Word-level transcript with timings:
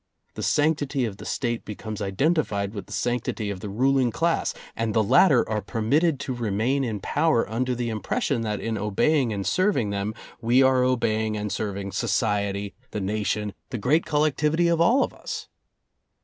The 0.33 0.41
sanctity 0.41 1.05
of 1.05 1.17
the 1.17 1.27
State 1.27 1.63
becomes 1.63 2.01
identified 2.01 2.73
with 2.73 2.87
the 2.87 2.91
sanctity 2.91 3.51
of 3.51 3.59
the 3.59 3.69
ruling 3.69 4.09
class 4.09 4.51
and 4.75 4.95
the 4.95 5.03
latter 5.03 5.47
are 5.47 5.61
permitted 5.61 6.19
to 6.21 6.33
remain 6.33 6.83
in 6.83 6.99
power 6.99 7.47
under 7.47 7.75
the 7.75 7.89
impression 7.89 8.41
that 8.41 8.59
in 8.59 8.79
obeying 8.79 9.31
and 9.31 9.45
serving 9.45 9.91
them, 9.91 10.15
we 10.41 10.63
are 10.63 10.83
obeying 10.83 11.37
and 11.37 11.51
serving 11.51 11.91
society, 11.91 12.73
the 12.89 12.99
nation, 12.99 13.53
the 13.69 13.77
great 13.77 14.03
collectivity 14.07 14.69
of 14.69 14.81
all 14.81 15.03
of 15.03 15.13
us. 15.13 15.49